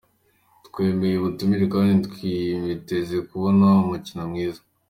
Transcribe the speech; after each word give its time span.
Twemeye 0.67 1.15
ubutumire 1.17 1.65
kandi 1.73 1.93
twiteze 2.07 3.15
kuzabona 3.27 3.65
umukino 3.85 4.21
mwiza”. 4.31 4.61